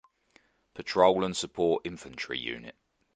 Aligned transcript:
Patrol 0.73 1.23
and 1.23 1.37
support 1.37 1.85
infantry 1.85 2.39
unit. 2.39 2.75